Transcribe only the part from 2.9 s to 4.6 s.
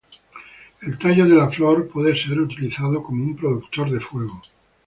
como un productor de fuego.